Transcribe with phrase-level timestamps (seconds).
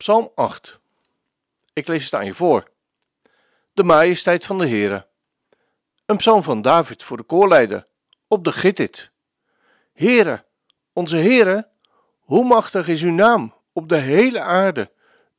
[0.00, 0.78] Psalm 8.
[1.72, 2.70] Ik lees het aan je voor.
[3.72, 5.06] De majesteit van de Heere.
[6.06, 7.86] Een psalm van David voor de koorleider,
[8.28, 9.10] op de Gittit.
[9.92, 10.44] Heere,
[10.92, 11.68] onze Heere,
[12.20, 14.90] hoe machtig is uw naam op de hele aarde,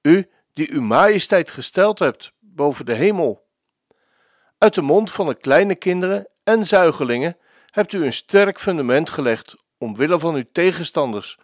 [0.02, 3.48] u die uw majesteit gesteld hebt boven de hemel.
[4.58, 7.38] Uit de mond van de kleine kinderen en zuigelingen
[7.72, 11.38] hebt u een sterk fundament gelegd omwille van uw tegenstanders,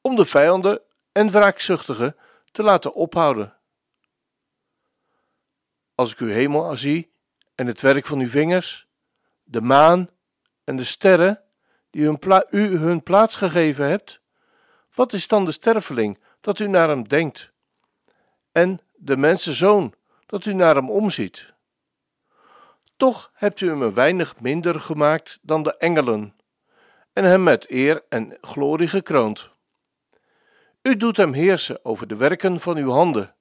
[0.00, 0.80] om de vijanden
[1.12, 2.16] en wraakzuchtigen
[2.52, 3.56] te laten ophouden.
[5.94, 7.12] Als ik uw hemel zie
[7.54, 8.86] en het werk van uw vingers,
[9.42, 10.10] de maan
[10.64, 11.42] en de sterren
[11.90, 12.18] die
[12.50, 14.20] u hun plaats gegeven hebt,
[14.94, 17.52] wat is dan de sterveling dat u naar hem denkt?
[18.52, 19.94] En de mensenzoon
[20.26, 21.52] dat u naar hem omziet?
[22.96, 26.36] Toch hebt u hem een weinig minder gemaakt dan de engelen,
[27.12, 29.51] en hem met eer en glorie gekroond.
[30.82, 33.34] U doet hem heersen over de werken van uw handen.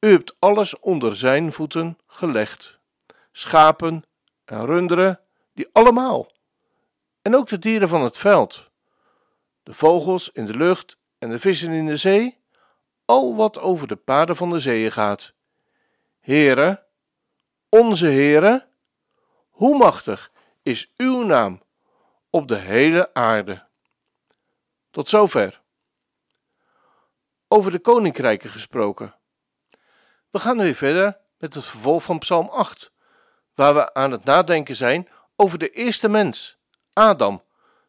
[0.00, 2.78] U hebt alles onder zijn voeten gelegd:
[3.32, 4.04] schapen
[4.44, 5.20] en runderen,
[5.52, 6.32] die allemaal,
[7.22, 8.70] en ook de dieren van het veld,
[9.62, 12.38] de vogels in de lucht en de vissen in de zee,
[13.04, 15.32] al wat over de paden van de zeeën gaat.
[16.20, 16.84] Heere,
[17.68, 18.66] onze Heere,
[19.50, 21.62] hoe machtig is uw naam
[22.30, 23.66] op de hele aarde.
[24.90, 25.60] Tot zover.
[27.48, 29.14] Over de koninkrijken gesproken.
[30.30, 32.92] We gaan nu verder met het vervolg van Psalm 8,
[33.54, 36.56] waar we aan het nadenken zijn over de eerste mens,
[36.92, 37.42] Adam,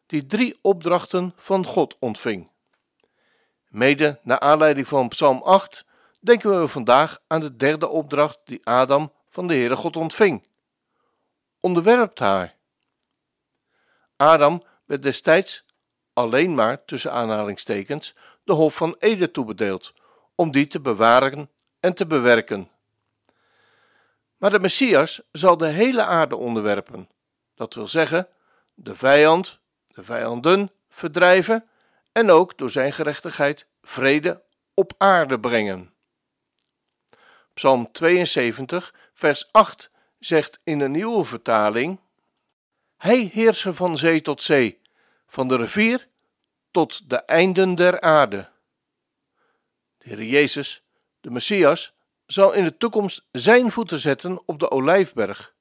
[0.06, 2.50] die drie opdrachten van God ontving.
[3.68, 5.84] Mede naar aanleiding van Psalm 8
[6.20, 10.46] denken we vandaag aan de derde opdracht die Adam van de Heere God ontving.
[11.60, 12.54] Onderwerpt haar.
[14.16, 15.64] Adam werd destijds
[16.12, 18.14] alleen maar tussen aanhalingstekens
[18.50, 19.92] de Hof van Ede toebedeeld,
[20.34, 21.50] om die te bewaren
[21.80, 22.70] en te bewerken.
[24.36, 27.08] Maar de Messias zal de hele aarde onderwerpen,
[27.54, 28.28] dat wil zeggen,
[28.74, 31.68] de vijand, de vijanden verdrijven
[32.12, 34.42] en ook door zijn gerechtigheid vrede
[34.74, 35.92] op aarde brengen.
[37.54, 42.00] Psalm 72, vers 8 zegt in de nieuwe vertaling:
[42.96, 44.80] Hij heersen van zee tot zee,
[45.26, 46.08] van de rivier
[46.70, 48.48] tot de einden der aarde.
[49.98, 50.82] De Heer Jezus,
[51.20, 51.94] de Messias,
[52.26, 55.54] zal in de toekomst zijn voeten zetten op de Olijfberg.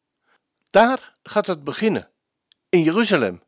[0.70, 2.12] Daar gaat het beginnen,
[2.70, 3.44] in Jeruzalem,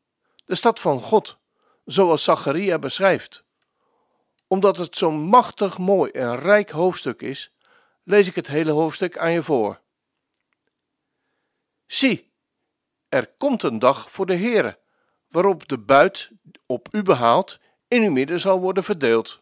[0.46, 1.38] de stad van God,
[1.86, 3.44] zoals Zacharia beschrijft.
[4.48, 7.52] Omdat het zo'n machtig mooi en rijk hoofdstuk is,
[8.04, 9.82] lees ik het hele hoofdstuk aan je voor.
[11.86, 12.32] Zie,
[13.10, 14.80] er komt een dag voor de Heere,
[15.32, 16.32] waarop de buit
[16.66, 19.42] op u behaald in uw midden zal worden verdeeld.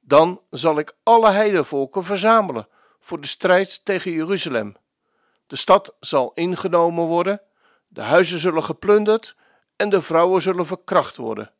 [0.00, 2.68] Dan zal ik alle heidevolken verzamelen
[3.00, 4.76] voor de strijd tegen Jeruzalem.
[5.46, 7.42] De stad zal ingenomen worden,
[7.88, 9.36] de huizen zullen geplunderd
[9.76, 11.52] en de vrouwen zullen verkracht worden.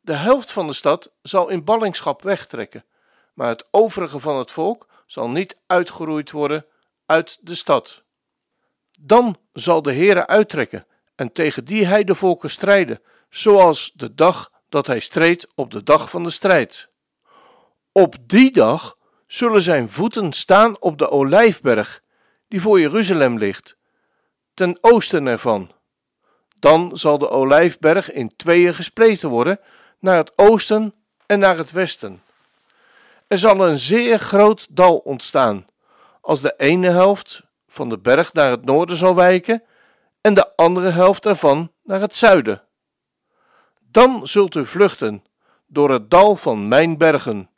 [0.00, 2.84] De helft van de stad zal in ballingschap wegtrekken,
[3.34, 6.66] maar het overige van het volk zal niet uitgeroeid worden
[7.06, 8.02] uit de stad.
[9.00, 10.86] Dan zal de Heere uittrekken
[11.22, 13.00] en tegen die heidevolken strijden,
[13.30, 16.88] zoals de dag dat hij streed op de dag van de strijd.
[17.92, 18.96] Op die dag
[19.26, 22.02] zullen zijn voeten staan op de olijfberg,
[22.48, 23.76] die voor Jeruzalem ligt,
[24.54, 25.72] ten oosten ervan.
[26.58, 29.60] Dan zal de olijfberg in tweeën gespleten worden,
[29.98, 30.94] naar het oosten
[31.26, 32.22] en naar het westen.
[33.28, 35.66] Er zal een zeer groot dal ontstaan,
[36.20, 39.62] als de ene helft van de berg naar het noorden zal wijken
[40.22, 42.62] en de andere helft ervan naar het zuiden.
[43.80, 45.24] Dan zult u vluchten
[45.66, 47.50] door het dal van mijn bergen,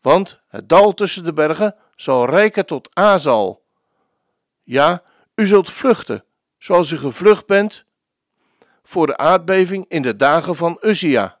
[0.00, 3.62] want het dal tussen de bergen zal rijken tot Azal.
[4.62, 5.02] Ja,
[5.34, 6.24] u zult vluchten,
[6.58, 7.84] zoals u gevlucht bent
[8.82, 11.38] voor de aardbeving in de dagen van Uzia,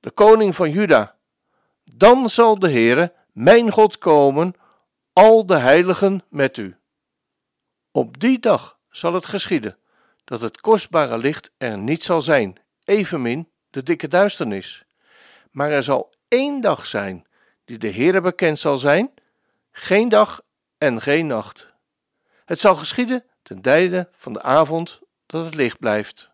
[0.00, 1.16] de koning van Juda.
[1.84, 4.54] Dan zal de Heere, mijn God, komen,
[5.12, 6.76] al de heiligen met u.
[7.90, 9.76] Op die dag zal het geschieden
[10.32, 14.84] dat het kostbare licht er niet zal zijn, evenmin de dikke duisternis.
[15.50, 17.26] Maar er zal één dag zijn
[17.64, 19.14] die de Heere bekend zal zijn,
[19.70, 20.40] geen dag
[20.78, 21.66] en geen nacht.
[22.44, 26.30] Het zal geschieden ten tijde van de avond dat het licht blijft.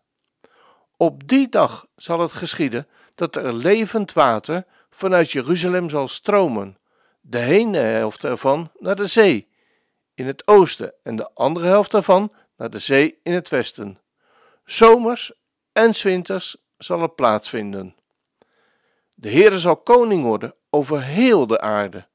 [0.97, 6.77] Op die dag zal het geschieden dat er levend water vanuit Jeruzalem zal stromen,
[7.21, 9.47] de ene helft ervan naar de zee
[10.13, 13.99] in het oosten en de andere helft daarvan naar de zee in het westen.
[14.63, 15.33] Zomers
[15.71, 17.95] en winters zal het plaatsvinden.
[19.13, 22.07] De Heere zal koning worden over heel de aarde.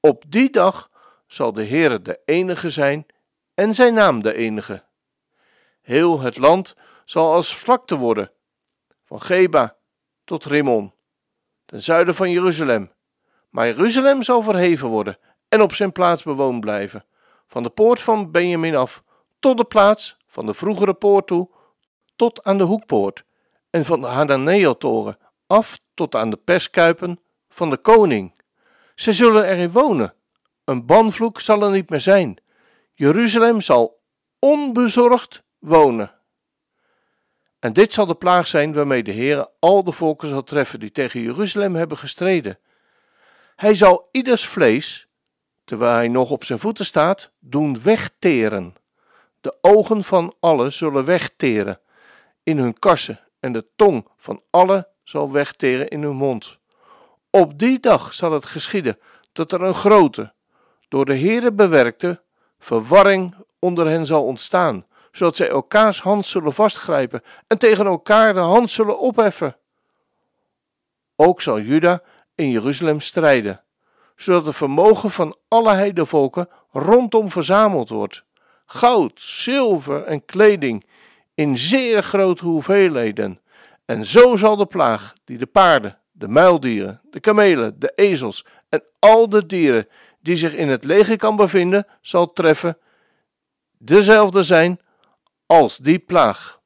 [0.00, 0.90] Op die dag
[1.26, 3.06] zal de Heere de enige zijn
[3.54, 4.84] en zijn naam de enige.
[5.80, 8.32] Heel het land zal als vlakte worden,
[9.04, 9.76] van Geba
[10.24, 10.94] tot Rimmon,
[11.66, 12.92] ten zuiden van Jeruzalem.
[13.48, 17.04] Maar Jeruzalem zal verheven worden en op zijn plaats bewoond blijven,
[17.46, 19.02] van de poort van Benjamin af
[19.40, 21.50] tot de plaats van de vroegere poort toe,
[22.16, 23.24] tot aan de hoekpoort,
[23.70, 28.34] en van de Hananeeltoren af tot aan de perskuipen van de koning.
[28.94, 30.14] Ze zullen erin wonen.
[30.64, 32.38] Een banvloek zal er niet meer zijn.
[32.94, 34.00] Jeruzalem zal
[34.38, 36.14] onbezorgd wonen.
[37.58, 40.90] En dit zal de plaag zijn waarmee de Heere al de volken zal treffen die
[40.90, 42.58] tegen Jeruzalem hebben gestreden.
[43.56, 45.08] Hij zal ieders vlees,
[45.64, 48.74] terwijl hij nog op zijn voeten staat, doen wegteren.
[49.40, 51.80] De ogen van allen zullen wegteren
[52.42, 56.58] in hun kassen en de tong van allen zal wegteren in hun mond.
[57.30, 58.98] Op die dag zal het geschieden
[59.32, 60.32] dat er een grote,
[60.88, 62.22] door de Heere bewerkte,
[62.58, 68.40] verwarring onder hen zal ontstaan, zodat zij elkaars hand zullen vastgrijpen en tegen elkaar de
[68.40, 69.56] hand zullen opheffen.
[71.16, 72.02] Ook zal Juda
[72.34, 73.64] in Jeruzalem strijden,
[74.16, 78.24] zodat het vermogen van alle heidevolken rondom verzameld wordt.
[78.72, 80.84] Goud, zilver en kleding
[81.34, 83.40] in zeer grote hoeveelheden.
[83.84, 88.82] En zo zal de plaag die de paarden, de muildieren, de kamelen, de ezels en
[88.98, 89.88] al de dieren
[90.20, 92.78] die zich in het leger kan bevinden, zal treffen,
[93.78, 94.80] dezelfde zijn
[95.46, 96.60] als die plaag.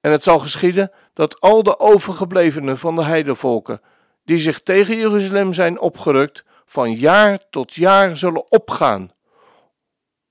[0.00, 3.80] En het zal geschieden dat al de overgeblevenen van de heidevolken,
[4.24, 9.16] die zich tegen Jeruzalem zijn opgerukt, van jaar tot jaar zullen opgaan,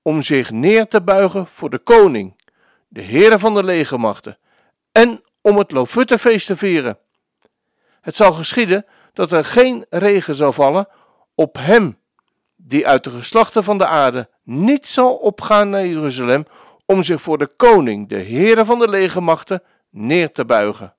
[0.08, 2.34] om zich neer te buigen voor de koning,
[2.88, 4.38] de Heere van de legermachten,
[4.92, 6.98] en om het Lofuttefeest te vieren.
[8.00, 10.88] Het zal geschieden dat er geen regen zal vallen
[11.34, 11.98] op hem
[12.56, 16.46] die uit de geslachten van de aarde niet zal opgaan naar Jeruzalem
[16.86, 20.94] om zich voor de koning, de Heere van de legermachten, neer te buigen.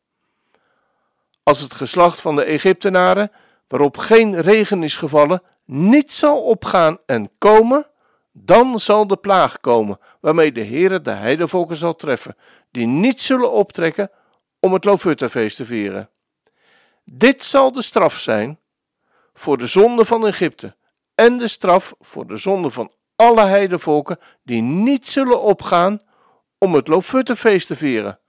[1.44, 3.32] Als het geslacht van de Egyptenaren,
[3.68, 7.89] waarop geen regen is gevallen, niet zal opgaan en komen,
[8.32, 12.36] dan zal de plaag komen, waarmee de Heere de heidevolken zal treffen,
[12.72, 14.12] die niet zullen optrekken
[14.60, 16.10] om het Lofuttefeest te vieren.
[17.04, 18.60] Dit zal de straf zijn
[19.34, 20.76] voor de zonde van Egypte
[21.16, 26.02] en de straf voor de zonde van alle heidevolken die niet zullen opgaan
[26.58, 28.20] om het Lofuttefeest te vieren.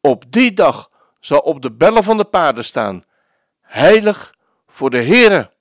[0.00, 0.90] Op die dag
[1.20, 3.02] zal op de bellen van de paarden staan,
[3.60, 4.34] heilig
[4.66, 5.52] voor de Heere.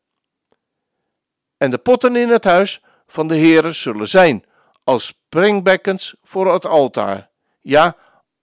[1.57, 2.82] En de potten in het huis
[3.13, 4.45] van de Heere zullen zijn
[4.83, 7.29] als springbekkens voor het altaar.
[7.61, 7.95] Ja,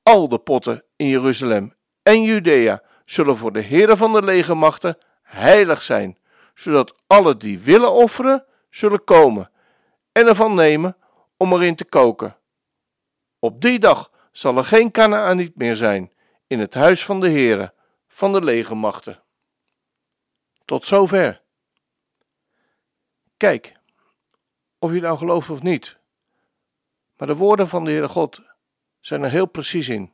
[0.02, 5.82] al de potten in Jeruzalem en Judea zullen voor de Heere van de legermachten heilig
[5.82, 6.18] zijn,
[6.54, 9.50] zodat alle die willen offeren, zullen komen
[10.12, 10.96] en ervan nemen
[11.36, 12.36] om erin te koken.
[13.38, 16.12] Op die dag zal er geen Kanaaniet meer zijn
[16.46, 17.74] in het huis van de Heere
[18.08, 19.22] van de legermachten.
[20.64, 21.42] Tot zover.
[23.36, 23.78] Kijk,
[24.80, 25.98] of je nou gelooft of niet,
[27.16, 28.40] maar de woorden van de Heere God
[29.00, 30.12] zijn er heel precies in.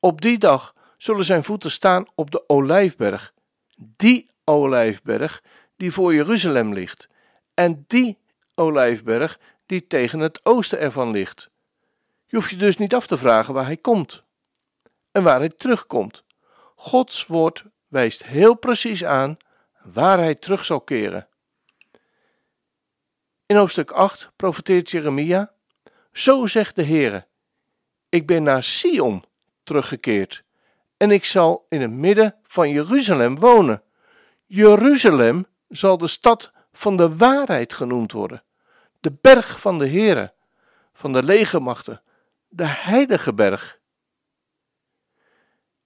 [0.00, 3.34] Op die dag zullen zijn voeten staan op de olijfberg,
[3.76, 5.42] die olijfberg
[5.76, 7.08] die voor Jeruzalem ligt,
[7.54, 8.18] en die
[8.54, 11.50] olijfberg die tegen het oosten ervan ligt.
[12.26, 14.24] Je hoeft je dus niet af te vragen waar hij komt
[15.10, 16.24] en waar hij terugkomt.
[16.74, 19.36] Gods woord wijst heel precies aan
[19.82, 21.28] waar hij terug zal keren.
[23.52, 25.52] In hoofdstuk 8 profeteert Jeremia:
[26.12, 27.26] Zo zegt de Heere:
[28.08, 29.24] Ik ben naar Sion
[29.62, 30.44] teruggekeerd
[30.96, 33.82] en ik zal in het midden van Jeruzalem wonen.
[34.46, 38.42] Jeruzalem zal de stad van de waarheid genoemd worden,
[39.00, 40.34] de berg van de Heere,
[40.92, 42.02] van de legermachten,
[42.48, 43.78] de heilige berg.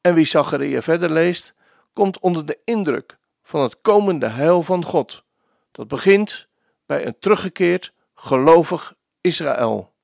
[0.00, 1.54] En wie Zacharia verder leest,
[1.92, 5.24] komt onder de indruk van het komende heil van God.
[5.72, 6.48] Dat begint
[6.86, 9.94] bij een teruggekeerd, gelovig Israël.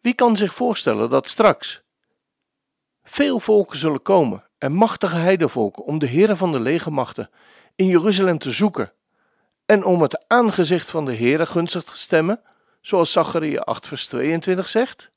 [0.00, 1.82] Wie kan zich voorstellen dat straks
[3.02, 7.30] veel volken zullen komen en machtige heidevolken om de Heere van de legermachten
[7.74, 8.92] in Jeruzalem te zoeken
[9.66, 12.42] en om het aangezicht van de Heere gunstig te stemmen,
[12.80, 15.10] zoals Zacharia 8 vers 22 zegt?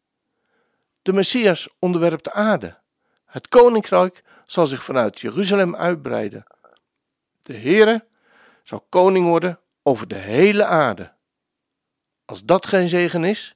[1.02, 2.78] De Messias onderwerpt de aarde.
[3.26, 6.44] Het koninkrijk zal zich vanuit Jeruzalem uitbreiden.
[7.42, 8.06] De Heere
[8.64, 11.14] zal koning worden over de hele aarde.
[12.26, 13.56] Als dat geen zegen is?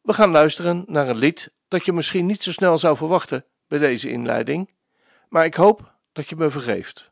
[0.00, 3.78] We gaan luisteren naar een lied dat je misschien niet zo snel zou verwachten bij
[3.78, 4.74] deze inleiding,
[5.28, 7.10] maar ik hoop dat je me vergeeft.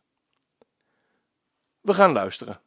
[1.81, 2.61] We gaan luisteren.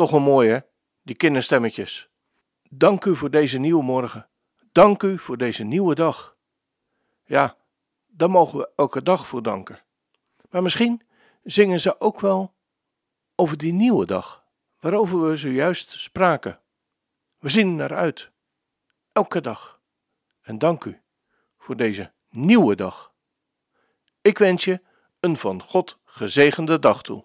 [0.00, 0.58] Toch een mooi hè,
[1.02, 2.08] die kinderstemmetjes.
[2.70, 4.28] Dank u voor deze nieuwe morgen.
[4.72, 6.36] Dank u voor deze nieuwe dag.
[7.24, 7.56] Ja,
[8.06, 9.82] daar mogen we elke dag voor danken.
[10.50, 11.02] Maar misschien
[11.42, 12.54] zingen ze ook wel
[13.34, 14.44] over die nieuwe dag,
[14.78, 16.60] waarover we zojuist spraken.
[17.38, 18.30] We zien naar uit.
[19.12, 19.80] Elke dag.
[20.40, 21.00] En dank u
[21.58, 23.12] voor deze nieuwe dag.
[24.20, 24.80] Ik wens je
[25.20, 27.24] een van God gezegende dag toe.